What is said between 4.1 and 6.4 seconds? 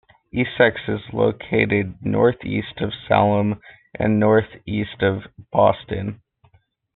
northeast of Boston.